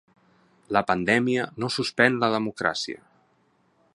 "La 0.77 0.81
pandèmia 0.91 1.43
no 1.65 1.69
suspèn 1.77 2.19
la 2.25 2.31
democràcia" 2.39 3.03